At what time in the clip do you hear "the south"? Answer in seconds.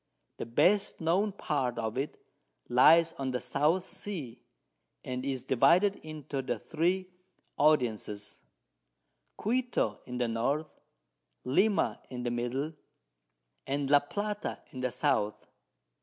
3.29-3.83, 14.79-15.35